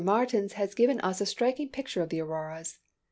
Martins 0.03 0.53
has 0.53 0.73
given 0.73 0.99
us 1.01 1.21
a 1.21 1.27
striking 1.27 1.69
picture 1.69 2.01
of 2.01 2.09
the 2.09 2.19
auroras. 2.19 2.79